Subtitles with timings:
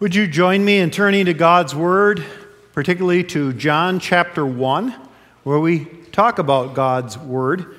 [0.00, 2.24] Would you join me in turning to God's Word,
[2.72, 4.94] particularly to John chapter 1,
[5.42, 7.76] where we talk about God's Word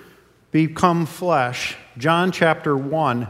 [0.51, 1.75] become flesh?
[1.97, 3.27] John chapter 1.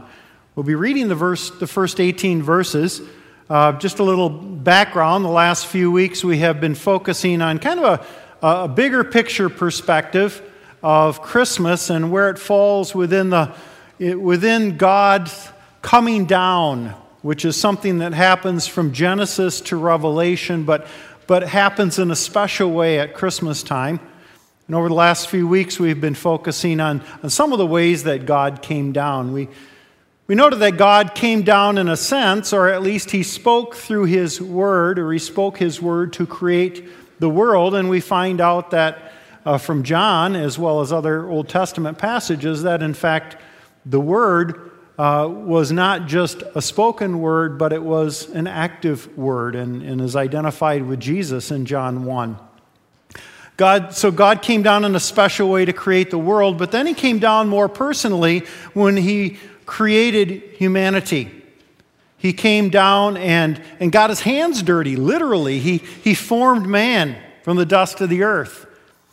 [0.54, 3.00] We'll be reading the, verse, the first 18 verses.
[3.48, 5.24] Uh, just a little background.
[5.24, 8.06] The last few weeks we have been focusing on kind of
[8.42, 10.42] a, a bigger picture perspective
[10.82, 13.54] of Christmas and where it falls within, the,
[13.98, 15.48] within God's
[15.80, 20.86] coming down which is something that happens from Genesis to Revelation, but,
[21.26, 24.00] but happens in a special way at Christmas time.
[24.66, 28.04] And over the last few weeks, we've been focusing on, on some of the ways
[28.04, 29.32] that God came down.
[29.32, 29.48] We,
[30.26, 34.04] we noted that God came down in a sense, or at least He spoke through
[34.04, 36.88] His Word, or He spoke His Word to create
[37.20, 37.74] the world.
[37.74, 39.12] And we find out that
[39.44, 43.36] uh, from John, as well as other Old Testament passages, that in fact
[43.84, 44.71] the Word
[45.02, 50.00] uh, was not just a spoken word, but it was an active word and, and
[50.00, 52.38] is identified with Jesus in John 1.
[53.56, 56.86] God, so God came down in a special way to create the world, but then
[56.86, 58.44] he came down more personally
[58.74, 61.32] when he created humanity.
[62.16, 65.58] He came down and, and got his hands dirty, literally.
[65.58, 68.66] He, he formed man from the dust of the earth.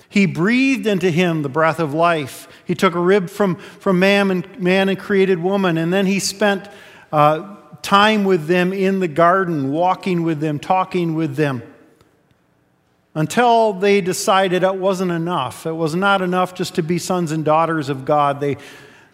[0.09, 2.47] He breathed into him the breath of life.
[2.65, 6.19] He took a rib from, from man, and, man and created woman, and then he
[6.19, 6.67] spent
[7.11, 11.61] uh, time with them in the garden, walking with them, talking with them,
[13.13, 15.65] until they decided it wasn't enough.
[15.65, 18.39] It was not enough just to be sons and daughters of God.
[18.39, 18.57] They,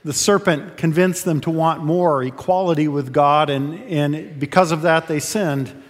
[0.04, 5.08] the serpent convinced them to want more equality with God, and, and because of that,
[5.08, 5.84] they sinned.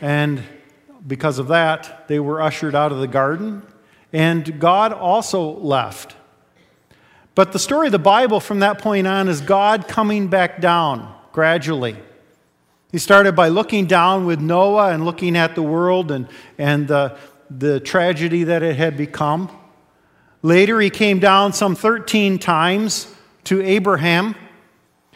[0.00, 0.42] And
[1.06, 3.62] because of that, they were ushered out of the garden,
[4.16, 6.16] and God also left.
[7.34, 11.14] But the story of the Bible from that point on is God coming back down
[11.32, 11.98] gradually.
[12.90, 17.18] He started by looking down with Noah and looking at the world and, and the,
[17.50, 19.50] the tragedy that it had become.
[20.40, 23.14] Later, he came down some 13 times
[23.44, 24.34] to Abraham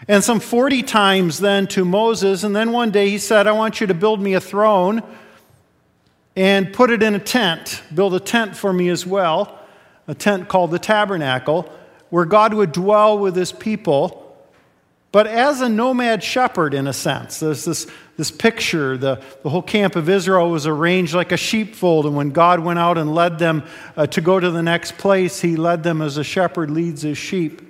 [0.08, 2.44] and some 40 times then to Moses.
[2.44, 5.02] And then one day he said, I want you to build me a throne
[6.40, 7.82] and put it in a tent.
[7.94, 9.58] Build a tent for me as well,
[10.08, 11.70] a tent called the tabernacle
[12.08, 14.34] where God would dwell with his people,
[15.12, 17.40] but as a nomad shepherd, in a sense.
[17.40, 17.86] There's this,
[18.16, 18.96] this picture.
[18.96, 22.78] The, the whole camp of Israel was arranged like a sheepfold, and when God went
[22.78, 23.62] out and led them
[23.94, 27.18] uh, to go to the next place, he led them as a shepherd leads his
[27.18, 27.60] sheep.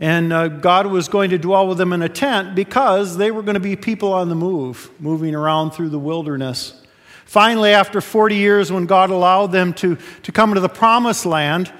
[0.00, 3.42] And uh, God was going to dwell with them in a tent because they were
[3.42, 6.82] going to be people on the move, moving around through the wilderness.
[7.28, 11.70] Finally, after 40 years, when God allowed them to, to come into the promised land,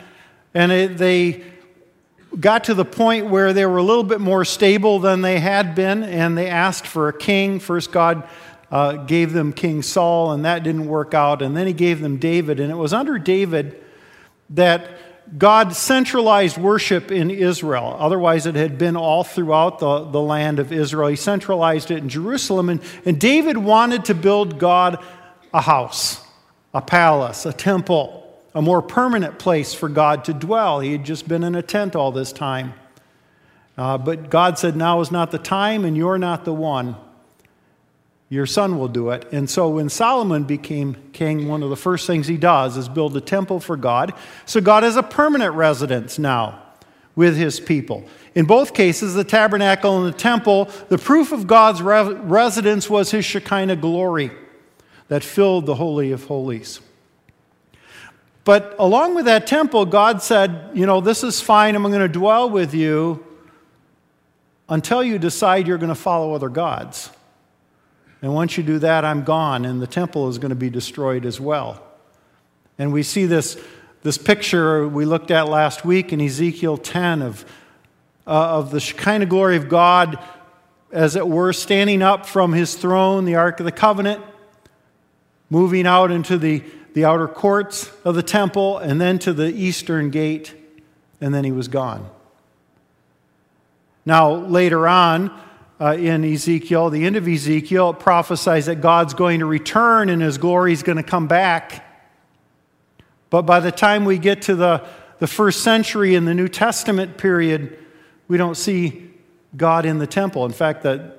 [0.53, 1.43] and it, they
[2.39, 5.75] got to the point where they were a little bit more stable than they had
[5.75, 7.61] been, and they asked for a king.
[7.61, 8.29] First, God
[8.71, 11.41] uh, gave them King Saul, and that didn't work out.
[11.41, 12.61] And then he gave them David.
[12.61, 13.83] And it was under David
[14.51, 14.87] that
[15.39, 17.97] God centralized worship in Israel.
[17.99, 21.09] Otherwise, it had been all throughout the, the land of Israel.
[21.09, 22.69] He centralized it in Jerusalem.
[22.69, 25.03] And, and David wanted to build God
[25.53, 26.25] a house,
[26.75, 28.19] a palace, a temple
[28.59, 30.81] a more permanent place for God to dwell.
[30.81, 32.75] He had just been in a tent all this time.
[33.77, 36.97] Uh, but God said, Now is not the time, and you're not the one.
[38.29, 39.29] Your son will do it.
[39.33, 43.17] And so when Solomon became king, one of the first things he does is build
[43.17, 44.13] a temple for God.
[44.45, 46.61] So God has a permanent residence now
[47.15, 48.05] with his people.
[48.35, 53.13] In both cases, the tabernacle and the temple, the proof of God's re- residence was
[53.13, 54.33] his Shekinah glory
[55.09, 56.81] that filled the Holy of Holies.
[58.45, 61.75] But along with that temple, God said, You know, this is fine.
[61.75, 63.25] I'm going to dwell with you
[64.69, 67.11] until you decide you're going to follow other gods.
[68.21, 71.25] And once you do that, I'm gone, and the temple is going to be destroyed
[71.25, 71.83] as well.
[72.79, 73.61] And we see this,
[74.03, 77.45] this picture we looked at last week in Ezekiel 10 of,
[78.27, 80.19] uh, of the kind of glory of God,
[80.91, 84.23] as it were, standing up from his throne, the Ark of the Covenant,
[85.51, 86.63] moving out into the
[86.95, 90.55] the outer courts of the temple, and then to the eastern gate,
[91.21, 92.11] and then he was gone.
[94.05, 95.31] Now, later on
[95.81, 100.21] uh, in Ezekiel, the end of Ezekiel, it prophesies that God's going to return and
[100.21, 101.85] his glory is going to come back.
[103.31, 104.85] But by the time we get to the,
[105.19, 107.79] the first century in the New Testament period,
[108.27, 109.11] we don't see
[109.57, 110.47] God in the temple.
[110.47, 111.18] In fact, that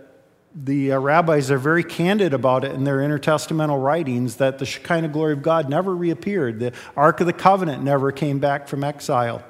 [0.55, 5.09] the uh, rabbis are very candid about it in their intertestamental writings that the Shekinah
[5.09, 6.59] glory of God never reappeared.
[6.59, 9.43] The Ark of the Covenant never came back from exile.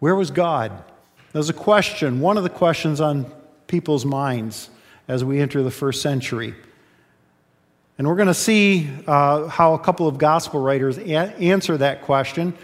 [0.00, 0.72] Where was God?
[1.32, 3.32] There's a question, one of the questions on
[3.66, 4.70] people's minds.
[5.08, 6.54] as we enter the first century.
[7.96, 12.02] And we're going to see uh, how a couple of gospel writers a- answer that
[12.02, 12.54] question.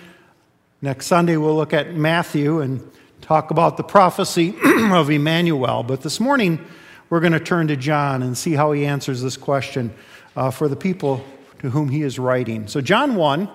[0.82, 2.88] Next Sunday, we'll look at Matthew and
[3.21, 5.83] talk about the prophecy of Emmanuel.
[5.83, 6.65] But this morning,
[7.11, 9.93] we're going to turn to John and see how he answers this question
[10.37, 11.25] uh, for the people
[11.61, 12.67] to whom he is writing.
[12.67, 13.49] So, John 1,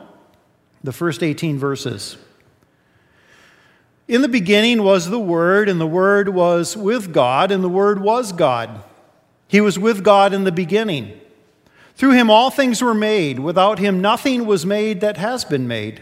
[0.83, 2.17] the first 18 verses.
[4.07, 8.01] In the beginning was the Word, and the Word was with God, and the Word
[8.01, 8.83] was God.
[9.47, 11.19] He was with God in the beginning.
[11.95, 13.39] Through him all things were made.
[13.39, 16.01] Without him nothing was made that has been made.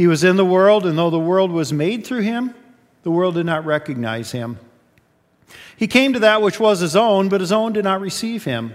[0.00, 2.54] He was in the world, and though the world was made through him,
[3.02, 4.58] the world did not recognize him.
[5.76, 8.72] He came to that which was his own, but his own did not receive him.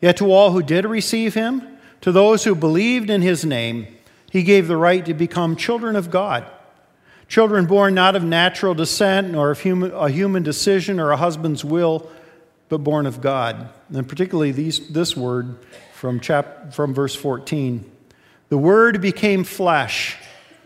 [0.00, 3.88] Yet to all who did receive him, to those who believed in his name,
[4.30, 6.46] he gave the right to become children of God.
[7.26, 11.64] Children born not of natural descent, nor of human, a human decision or a husband's
[11.64, 12.08] will
[12.68, 13.68] but born of God.
[13.92, 15.58] And particularly these, this word
[15.94, 17.84] from, chap, from verse 14.
[18.48, 20.18] The Word became flesh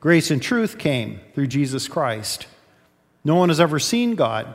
[0.00, 2.46] grace and truth came through Jesus Christ.
[3.22, 4.54] No one has ever seen God,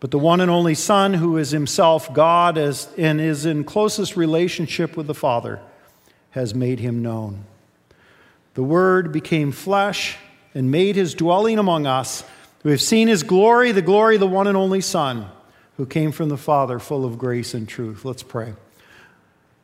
[0.00, 4.96] but the one and only Son, who is himself God and is in closest relationship
[4.96, 5.60] with the Father,
[6.30, 7.44] has made him known.
[8.54, 10.16] The Word became flesh
[10.54, 12.24] and made his dwelling among us.
[12.64, 15.30] We have seen his glory, the glory of the one and only Son
[15.76, 18.04] who came from the Father, full of grace and truth.
[18.04, 18.54] Let's pray.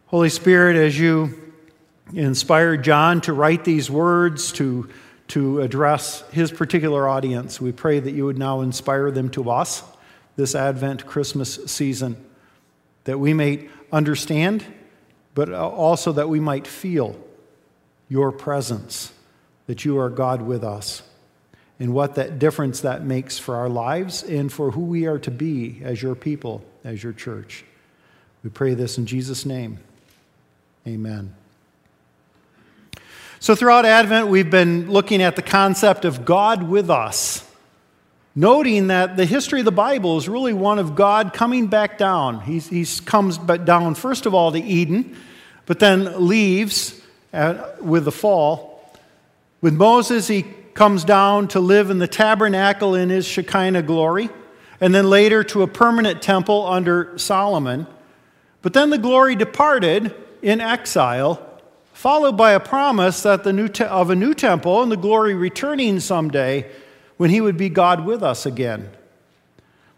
[0.06, 1.52] Holy Spirit, as you
[2.14, 4.88] inspired John to write these words to,
[5.28, 9.82] to address his particular audience, we pray that you would now inspire them to us
[10.36, 12.16] this Advent Christmas season,
[13.04, 14.64] that we may understand,
[15.34, 17.18] but also that we might feel
[18.08, 19.12] your presence,
[19.66, 21.02] that you are God with us
[21.78, 25.30] and what that difference that makes for our lives and for who we are to
[25.30, 27.64] be as your people, as your church.
[28.42, 29.78] We pray this in Jesus' name.
[30.86, 31.34] Amen.
[33.38, 37.46] So, throughout Advent, we've been looking at the concept of God with us,
[38.34, 42.40] noting that the history of the Bible is really one of God coming back down.
[42.40, 45.14] He, he comes down, first of all, to Eden,
[45.66, 46.98] but then leaves
[47.34, 48.90] at, with the fall.
[49.60, 50.42] With Moses, he
[50.72, 54.30] comes down to live in the tabernacle in his Shekinah glory,
[54.80, 57.86] and then later to a permanent temple under Solomon.
[58.62, 61.45] But then the glory departed in exile,
[61.96, 65.32] followed by a promise that the new te- of a new temple and the glory
[65.32, 66.70] returning someday
[67.16, 68.90] when he would be God with us again.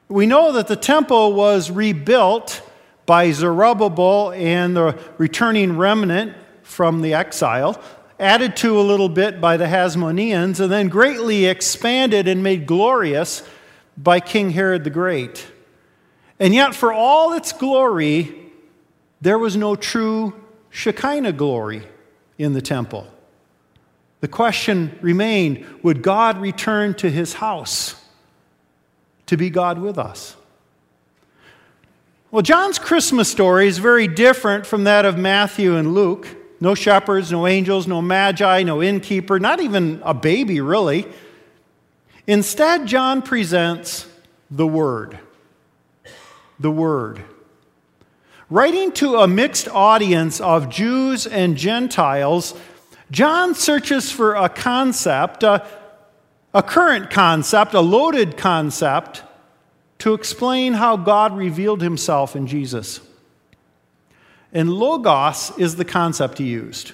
[0.08, 2.62] We know that the temple was rebuilt
[3.04, 7.82] by Zerubbabel and the returning remnant from the exile
[8.20, 13.42] added to a little bit by the Hasmoneans, and then greatly expanded and made glorious
[13.96, 15.48] by King Herod the Great.
[16.38, 18.52] And yet, for all its glory,
[19.20, 20.32] there was no true
[20.70, 21.86] Shekinah glory
[22.38, 23.06] in the temple.
[24.20, 27.94] The question remained would God return to his house
[29.26, 30.36] to be God with us?
[32.30, 36.28] Well, John's Christmas story is very different from that of Matthew and Luke.
[36.60, 41.06] No shepherds, no angels, no magi, no innkeeper, not even a baby, really.
[42.26, 44.06] Instead, John presents
[44.50, 45.18] the Word.
[46.58, 47.24] The Word.
[48.50, 52.54] Writing to a mixed audience of Jews and Gentiles,
[53.10, 55.66] John searches for a concept, a,
[56.54, 59.22] a current concept, a loaded concept,
[59.98, 63.00] to explain how God revealed himself in Jesus.
[64.50, 66.92] And logos is the concept he used.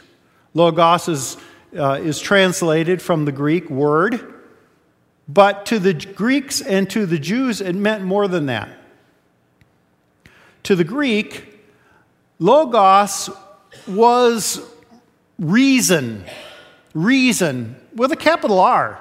[0.54, 1.36] Logos is,
[1.76, 4.34] uh, is translated from the Greek word,
[5.28, 8.68] but to the Greeks and to the Jews, it meant more than that.
[10.64, 11.60] To the Greek,
[12.38, 13.30] logos
[13.86, 14.60] was
[15.38, 16.24] reason,
[16.94, 19.00] reason with a capital R.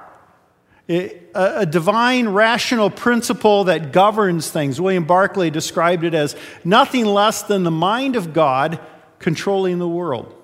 [0.90, 4.82] A, divine rational principle that governs things.
[4.82, 8.80] William Barclay described it as nothing less than the mind of God
[9.20, 10.36] controlling the world.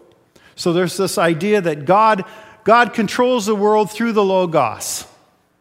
[0.56, 2.24] So there's this idea that God,
[2.64, 5.06] God controls the world through the Logos.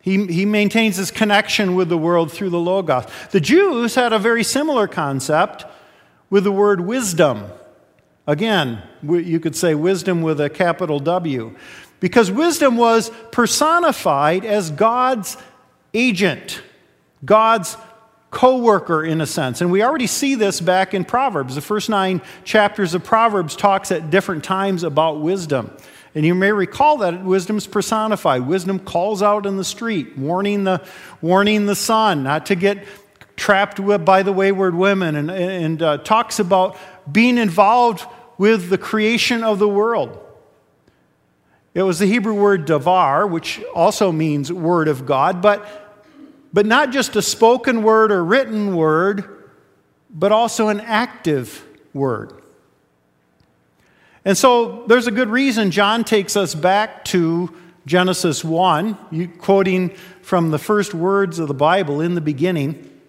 [0.09, 3.05] He, he maintains his connection with the world through the Logos.
[3.31, 5.67] The Jews had a very similar concept
[6.31, 7.45] with the word wisdom.
[8.27, 11.55] Again, you could say wisdom with a capital W.
[12.01, 15.37] Because wisdom was personified as God's
[15.93, 16.63] agent,
[17.23, 17.77] God's
[18.31, 19.61] co worker in a sense.
[19.61, 21.55] And we already see this back in Proverbs.
[21.55, 25.71] The first nine chapters of Proverbs talks at different times about wisdom.
[26.19, 28.45] And you may recall that wisdom is personified.
[28.49, 30.85] Wisdom calls out in the street, warning the,
[31.21, 32.85] warning the son not to get
[33.37, 36.77] trapped by the wayward women, and, and uh, talks about
[37.13, 38.05] being involved
[38.37, 40.19] with the creation of the world.
[41.73, 46.03] It was the Hebrew word davar, which also means word of God, but,
[46.53, 49.47] but not just a spoken word or written word,
[50.11, 52.43] but also an active word.
[54.25, 57.55] And so there's a good reason John takes us back to
[57.87, 59.91] Genesis 1, quoting
[60.23, 63.01] from the first words of the Bible in the beginning.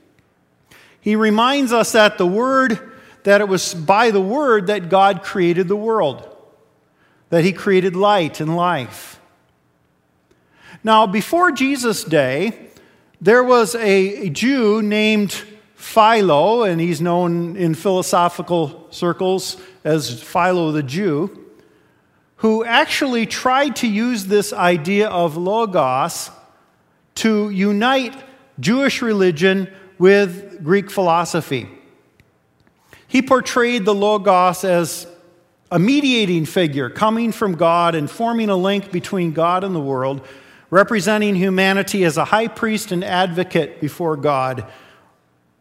[1.01, 2.91] He reminds us that the word,
[3.23, 6.29] that it was by the word that God created the world
[7.29, 9.19] that he created light and life.
[10.83, 12.69] Now, before Jesus' day,
[13.21, 15.31] there was a, Jew named
[15.75, 21.45] Philo, and he's known in philosophical circles as Philo the Jew,
[22.37, 26.31] who actually tried to use this idea of logos
[27.15, 28.15] to unite
[28.59, 31.67] Jewish religion with Greek philosophy.
[33.07, 35.07] He portrayed the logos as
[35.71, 40.25] a mediating figure coming from God and forming a link between God and the world,
[40.69, 44.65] representing humanity as a high priest and advocate before God,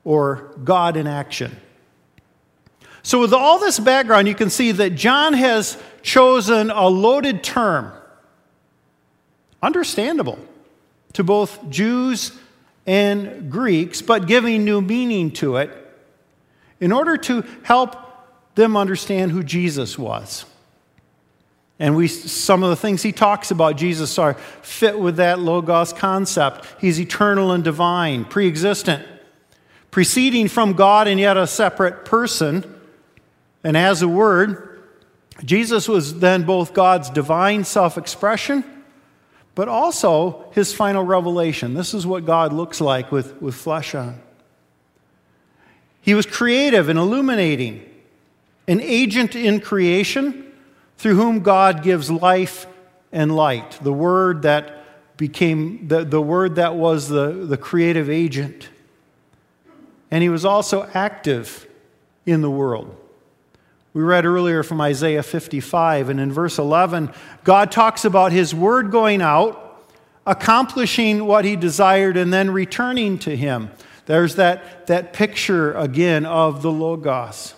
[0.04, 1.56] or God in action.
[3.02, 7.92] So, with all this background, you can see that John has chosen a loaded term,
[9.62, 10.38] understandable
[11.14, 12.32] to both Jews
[12.86, 15.70] and Greeks, but giving new meaning to it
[16.80, 17.96] in order to help
[18.54, 20.44] them understand who Jesus was.
[21.78, 25.92] And we, some of the things he talks about Jesus are fit with that Logos
[25.92, 26.66] concept.
[26.80, 29.06] He's eternal and divine, pre existent,
[29.90, 32.74] proceeding from God and yet a separate person.
[33.64, 34.80] And as a word,
[35.44, 38.64] Jesus was then both God's divine self expression,
[39.54, 41.74] but also his final revelation.
[41.74, 44.20] This is what God looks like with, with flesh on.
[46.00, 47.84] He was creative and illuminating
[48.66, 50.52] an agent in creation
[50.96, 52.66] through whom God gives life
[53.12, 58.68] and light, the word that became the, the word that was the, the creative agent.
[60.10, 61.66] And he was also active
[62.24, 62.96] in the world.
[63.94, 67.10] We read earlier from Isaiah 55, and in verse 11,
[67.44, 69.82] God talks about his word going out,
[70.26, 73.70] accomplishing what he desired, and then returning to him.
[74.06, 77.54] There's that, that picture again of the Logos.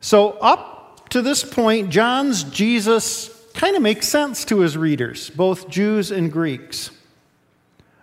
[0.00, 5.68] So, up to this point, John's Jesus kind of makes sense to his readers, both
[5.68, 6.90] Jews and Greeks,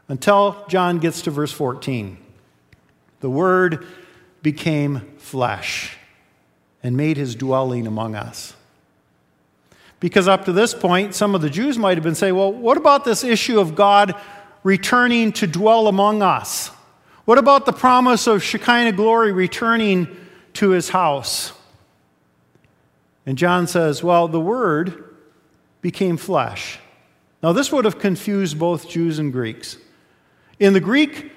[0.08, 2.18] until John gets to verse 14.
[3.22, 3.86] The Word
[4.42, 5.98] became flesh
[6.86, 8.54] and made his dwelling among us.
[10.00, 12.78] Because up to this point, some of the Jews might have been saying, well, what
[12.78, 14.14] about this issue of God
[14.62, 16.70] returning to dwell among us?
[17.26, 20.16] What about the promise of Shekinah glory returning
[20.54, 21.54] to his house?
[23.26, 25.16] And John says, Well, the Word
[25.82, 26.78] became flesh.
[27.42, 29.78] Now, this would have confused both Jews and Greeks.
[30.60, 31.32] In the Greek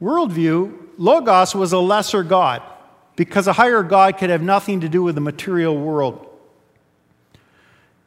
[0.00, 2.62] worldview, Logos was a lesser God
[3.16, 6.26] because a higher God could have nothing to do with the material world.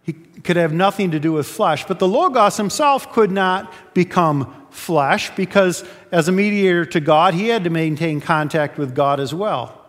[0.04, 1.86] He could have nothing to do with flesh.
[1.86, 7.48] But the Logos himself could not become flesh because, as a mediator to God, he
[7.50, 9.86] had to maintain contact with God as well.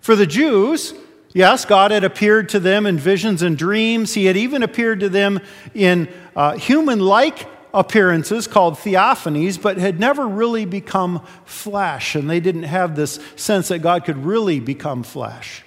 [0.00, 0.94] For the Jews,
[1.34, 4.14] Yes, God had appeared to them in visions and dreams.
[4.14, 5.40] He had even appeared to them
[5.74, 12.14] in uh, human like appearances called theophanies, but had never really become flesh.
[12.14, 15.64] And they didn't have this sense that God could really become flesh.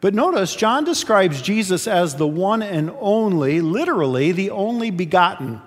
[0.00, 5.60] But notice, John describes Jesus as the one and only, literally, the only begotten.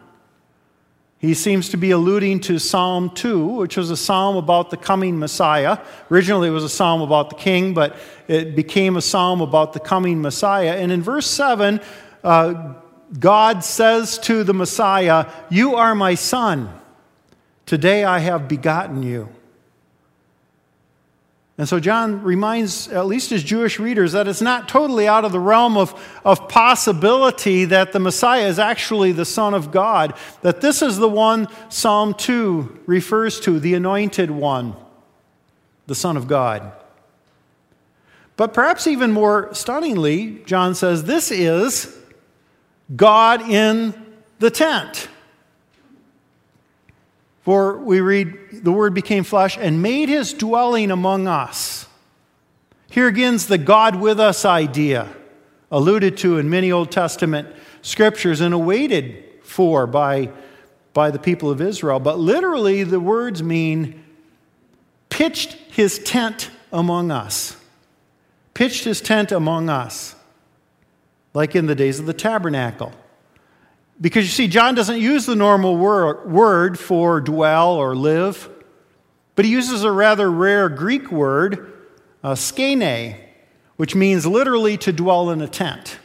[1.22, 5.20] He seems to be alluding to Psalm 2, which was a psalm about the coming
[5.20, 5.78] Messiah.
[6.10, 7.96] Originally, it was a psalm about the king, but
[8.28, 10.78] it became a psalm about the coming Messiah.
[10.78, 11.80] And in verse 7,
[12.24, 12.74] uh,
[13.20, 16.74] God says to the Messiah, You are my son.
[17.66, 19.30] Today I have begotten you.
[21.58, 25.32] And so John reminds at least his Jewish readers that it's not totally out of
[25.32, 25.94] the realm of,
[26.26, 31.08] of possibility that the Messiah is actually the Son of God, that this is the
[31.08, 34.76] one Psalm 2 refers to, the anointed one,
[35.86, 36.72] the Son of God.
[38.38, 41.96] But perhaps even more stunningly, John says this is
[42.96, 43.94] God in
[44.40, 45.08] the tent.
[47.42, 51.88] For we read, the Word became flesh and made his dwelling among us.
[52.90, 55.08] Here again's the God with us idea,
[55.72, 57.48] alluded to in many Old Testament
[57.82, 60.30] scriptures and awaited for by,
[60.94, 62.00] by the people of Israel.
[62.00, 64.04] But literally, the words mean
[65.10, 67.58] pitched his tent among us.
[68.54, 70.16] Pitched his tent among us,
[71.34, 72.92] like in the days of the tabernacle.
[74.00, 78.50] Because you see, John doesn't use the normal word for dwell or live,
[79.36, 81.72] but he uses a rather rare Greek word,
[82.24, 83.16] uh, skene,
[83.78, 86.00] which means literally to dwell in a tent.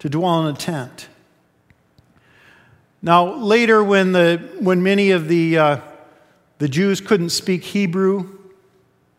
[0.00, 1.08] To dwell in a tent.
[3.02, 5.80] Now, later, when, the, when many of the, uh,
[6.56, 8.38] the Jews couldn't speak Hebrew,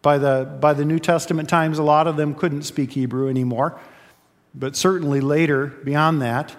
[0.01, 3.79] by the, by the New Testament times, a lot of them couldn't speak Hebrew anymore,
[4.57, 6.55] but certainly later, beyond that.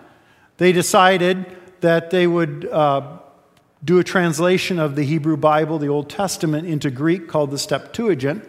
[0.58, 3.18] They decided that they would uh,
[3.84, 8.44] do a translation of the Hebrew Bible, the Old Testament, into Greek called the Septuagint.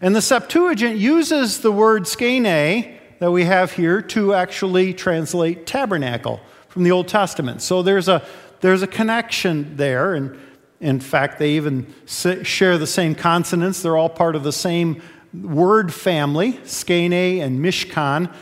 [0.00, 6.40] And the Septuagint uses the word skene that we have here to actually translate tabernacle
[6.68, 7.60] from the Old Testament.
[7.62, 8.24] So there's a,
[8.60, 10.14] there's a connection there.
[10.14, 10.38] And
[10.80, 13.82] in fact, they even share the same consonants.
[13.82, 15.02] They're all part of the same
[15.34, 18.32] word family, skene and mishkan.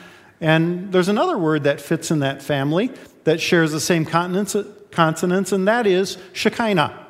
[0.40, 2.92] And there's another word that fits in that family
[3.24, 7.07] that shares the same consonants, and that is Shekinah.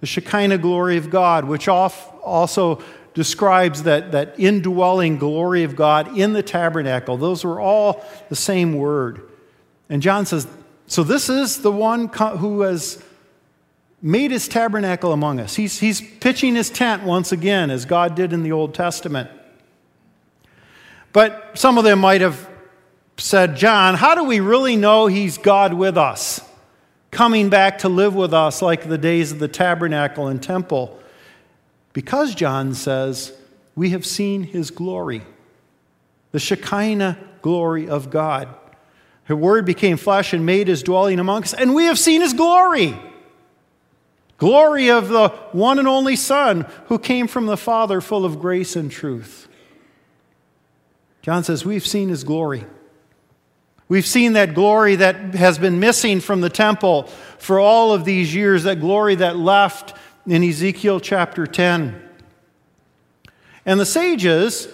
[0.00, 2.82] The Shekinah glory of God, which also
[3.14, 7.16] describes that, that indwelling glory of God in the tabernacle.
[7.16, 9.28] Those were all the same word.
[9.88, 10.46] And John says,
[10.86, 13.02] So this is the one who has
[14.00, 15.56] made his tabernacle among us.
[15.56, 19.30] He's, he's pitching his tent once again, as God did in the Old Testament.
[21.12, 22.48] But some of them might have
[23.16, 26.40] said, John, how do we really know he's God with us,
[27.10, 30.98] coming back to live with us like the days of the tabernacle and temple?
[31.92, 33.32] Because, John says,
[33.74, 35.22] we have seen his glory,
[36.32, 38.48] the Shekinah glory of God.
[39.24, 42.34] Her word became flesh and made his dwelling among us, and we have seen his
[42.34, 42.96] glory.
[44.36, 48.76] Glory of the one and only Son who came from the Father, full of grace
[48.76, 49.47] and truth.
[51.22, 52.64] John says, We've seen his glory.
[53.88, 57.04] We've seen that glory that has been missing from the temple
[57.38, 59.94] for all of these years, that glory that left
[60.26, 62.02] in Ezekiel chapter 10.
[63.64, 64.68] And the sages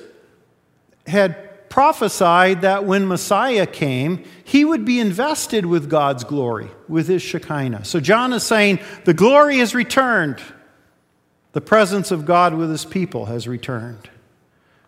[1.07, 7.23] had prophesied that when Messiah came, he would be invested with God's glory, with his
[7.23, 7.85] Shekinah.
[7.85, 10.41] So John is saying, the glory has returned.
[11.53, 14.09] The presence of God with his people has returned.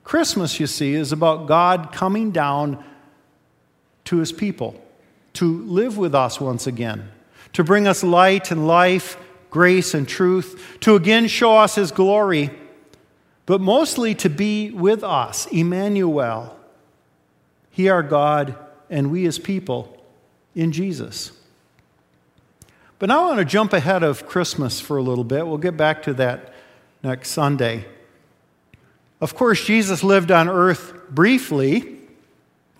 [0.07, 2.83] Christmas, you see, is about God coming down
[4.05, 4.81] to his people
[5.33, 7.11] to live with us once again,
[7.55, 9.19] to bring us light and life,
[9.51, 12.53] grace and truth, to again show us his glory,
[13.47, 16.57] but mostly to be with us, Emmanuel.
[17.73, 18.57] He, our God,
[18.89, 20.01] and we, his people,
[20.55, 21.33] in Jesus.
[23.01, 25.49] But now I want to jump ahead of Christmas for a little bit.
[25.49, 26.55] We'll get back to that
[27.03, 27.87] next Sunday.
[29.21, 31.99] Of course, Jesus lived on earth briefly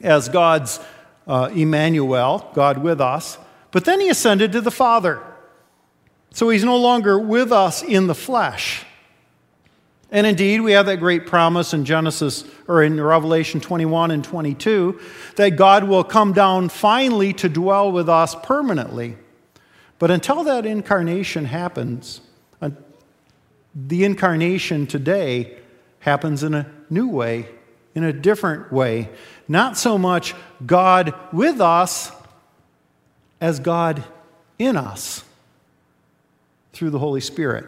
[0.03, 0.81] as God's
[1.27, 3.39] uh, Emmanuel, God with us,
[3.71, 5.23] but then he ascended to the Father.
[6.33, 8.85] So he's no longer with us in the flesh.
[10.11, 15.01] And indeed, we have that great promise in Genesis or in Revelation 21 and 22
[15.35, 19.17] that God will come down finally to dwell with us permanently.
[19.99, 22.21] But until that incarnation happens,
[22.61, 22.71] uh,
[23.75, 25.59] the incarnation today
[26.07, 27.49] happens in a new way,
[27.95, 29.11] in a different way.
[29.49, 32.11] Not so much God with us
[33.41, 34.03] as God
[34.59, 35.25] in us
[36.73, 37.67] through the Holy Spirit.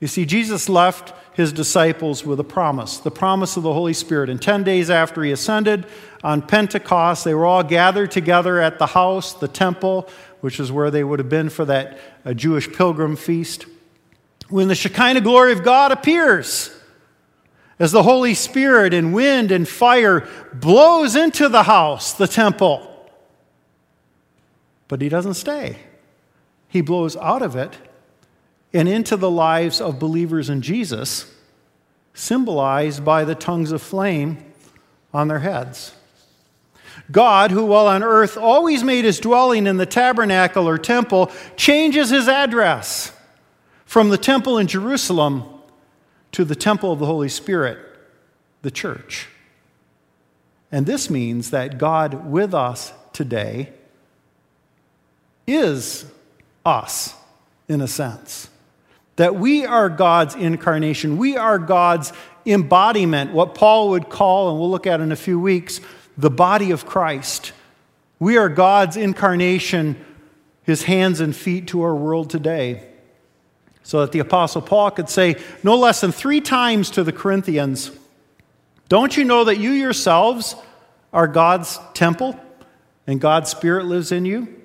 [0.00, 4.28] You see, Jesus left his disciples with a promise the promise of the Holy Spirit.
[4.28, 5.86] And 10 days after he ascended,
[6.22, 10.08] on Pentecost, they were all gathered together at the house, the temple,
[10.40, 13.64] which is where they would have been for that uh, Jewish pilgrim feast.
[14.50, 16.76] When the Shekinah glory of God appears,
[17.82, 22.88] as the Holy Spirit and wind and fire blows into the house, the temple.
[24.86, 25.78] But he doesn't stay.
[26.68, 27.76] He blows out of it
[28.72, 31.28] and into the lives of believers in Jesus,
[32.14, 34.52] symbolized by the tongues of flame
[35.12, 35.92] on their heads.
[37.10, 42.10] God, who while on earth always made his dwelling in the tabernacle or temple, changes
[42.10, 43.10] his address
[43.84, 45.51] from the temple in Jerusalem
[46.32, 47.78] to the temple of the Holy Spirit,
[48.62, 49.28] the church.
[50.70, 53.72] And this means that God with us today
[55.46, 56.06] is
[56.64, 57.14] us,
[57.68, 58.48] in a sense.
[59.16, 62.12] That we are God's incarnation, we are God's
[62.46, 65.80] embodiment, what Paul would call, and we'll look at in a few weeks,
[66.16, 67.52] the body of Christ.
[68.18, 70.02] We are God's incarnation,
[70.62, 72.88] his hands and feet to our world today.
[73.82, 77.90] So that the Apostle Paul could say no less than three times to the Corinthians,
[78.88, 80.54] Don't you know that you yourselves
[81.12, 82.38] are God's temple
[83.06, 84.60] and God's Spirit lives in you?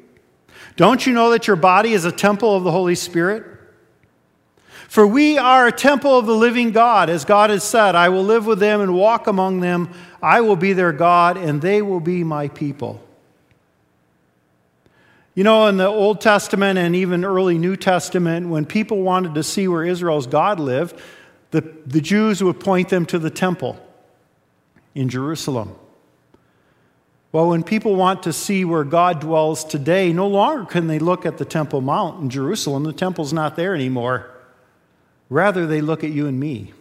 [0.75, 3.45] Don't you know that your body is a temple of the Holy Spirit?
[4.88, 8.23] For we are a temple of the living God, as God has said, I will
[8.23, 9.89] live with them and walk among them.
[10.21, 13.03] I will be their God, and they will be my people.
[15.38, 19.43] You know, in the Old Testament and even early New Testament, when people wanted to
[19.43, 21.00] see where Israel's God lived,
[21.52, 23.78] the, the Jews would point them to the temple
[24.95, 25.76] in Jerusalem.
[27.32, 31.23] Well, when people want to see where God dwells today, no longer can they look
[31.23, 32.84] at the Temple Mount in Jerusalem.
[32.84, 34.32] The temple's not there anymore.
[35.30, 36.73] Rather, they look at you and me.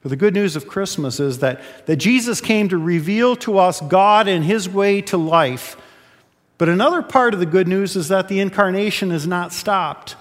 [0.00, 3.78] But the good news of Christmas is that, that Jesus came to reveal to us
[3.82, 5.76] God and his way to life
[6.58, 10.16] but another part of the good news is that the incarnation is not stopped.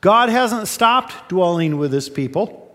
[0.00, 2.74] God hasn't stopped dwelling with his people.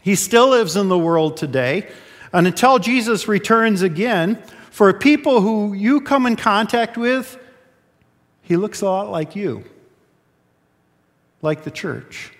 [0.00, 1.88] He still lives in the world today.
[2.32, 7.38] And until Jesus returns again, for people who you come in contact with,
[8.42, 9.64] he looks a lot like you,
[11.42, 12.32] like the church.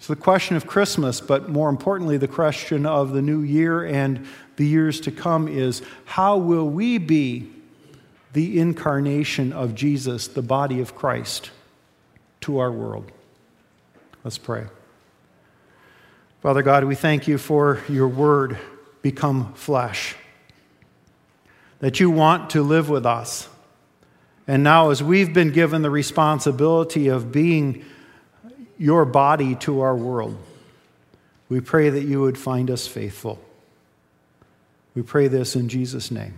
[0.00, 4.26] So, the question of Christmas, but more importantly, the question of the new year and
[4.56, 7.50] the years to come is how will we be
[8.32, 11.50] the incarnation of Jesus, the body of Christ,
[12.42, 13.10] to our world.
[14.24, 14.66] Let's pray.
[16.42, 18.58] Father God, we thank you for your word
[19.02, 20.14] become flesh,
[21.80, 23.48] that you want to live with us.
[24.46, 27.84] And now, as we've been given the responsibility of being
[28.78, 30.36] your body to our world,
[31.48, 33.40] we pray that you would find us faithful.
[34.94, 36.34] We pray this in Jesus' name.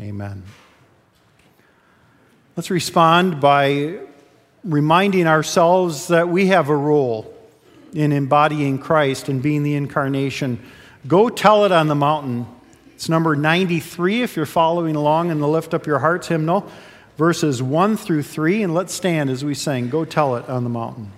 [0.00, 0.42] Amen.
[2.56, 3.98] Let's respond by
[4.64, 7.34] reminding ourselves that we have a role
[7.92, 10.58] in embodying Christ and being the incarnation.
[11.06, 12.46] Go tell it on the mountain.
[12.94, 16.70] It's number 93 if you're following along in the Lift Up Your Hearts hymnal,
[17.16, 18.62] verses 1 through 3.
[18.62, 21.12] And let's stand as we sing, Go Tell It on the Mountain.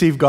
[0.00, 0.20] Receive God's